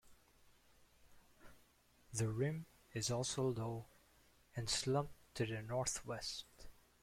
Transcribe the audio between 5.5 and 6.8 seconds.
northwest.